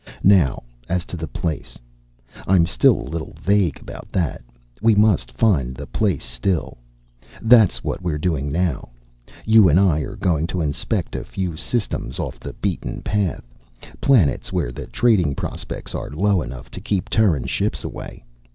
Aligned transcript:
Now 0.23 0.63
as 0.89 1.05
to 1.05 1.15
the 1.15 1.27
place! 1.27 1.77
I'm 2.47 2.65
still 2.65 2.99
a 2.99 3.07
little 3.11 3.35
vague 3.39 3.79
about 3.79 4.09
that. 4.11 4.41
We 4.81 4.95
must 4.95 5.31
find 5.37 5.75
the 5.75 5.85
place, 5.85 6.25
still. 6.25 6.79
"That's 7.39 7.83
what 7.83 8.01
we're 8.01 8.17
doing 8.17 8.51
now. 8.51 8.89
You 9.45 9.69
and 9.69 9.79
I 9.79 9.99
are 9.99 10.15
going 10.15 10.47
to 10.47 10.59
inspect 10.61 11.15
a 11.15 11.23
few 11.23 11.55
systems 11.55 12.17
off 12.17 12.39
the 12.39 12.53
beaten 12.53 13.03
path, 13.03 13.43
planets 14.01 14.51
where 14.51 14.71
the 14.71 14.87
trading 14.87 15.35
prospects 15.35 15.93
are 15.93 16.09
low 16.09 16.41
enough 16.41 16.71
to 16.71 16.81
keep 16.81 17.07
Terran 17.07 17.45
ships 17.45 17.83
away. 17.83 18.23